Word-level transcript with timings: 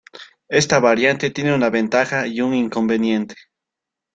Esta 0.49 0.79
variante 0.79 1.29
tiene 1.29 1.53
una 1.53 1.69
ventaja 1.69 2.25
y 2.25 2.41
un 2.41 2.55
inconveniente. 2.55 3.35